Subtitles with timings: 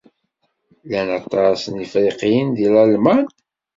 [0.83, 3.25] Llan aṭas n Yefriqiyen deg Lalman?